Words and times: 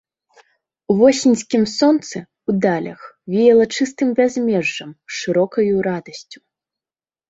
У 0.93 0.95
восеньскім 1.01 1.67
сонцы, 1.73 2.17
у 2.51 2.57
далях 2.65 2.99
веяла 3.37 3.65
чыстым 3.79 4.07
бязмежжам, 4.23 4.99
шырокаю 5.23 5.75
радасцю. 5.95 6.39